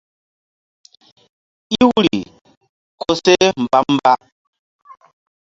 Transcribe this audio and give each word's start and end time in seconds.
Iwri 1.79 2.17
koseh 2.99 3.45
mbamba. 3.63 4.13